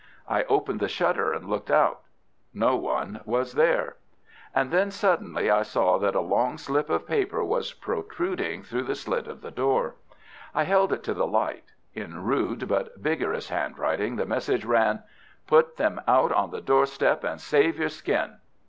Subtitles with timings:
[0.27, 1.99] I opened the shutter and looked out.
[2.55, 3.97] No one was there.
[4.55, 8.95] And then suddenly I saw that a long slip of paper was protruding through the
[8.95, 9.93] slit of the door.
[10.55, 11.65] I held it to the light.
[11.93, 15.03] In rude but vigorous handwriting the message ran:—
[15.45, 18.37] "Put them out on the doorstep and save your skin."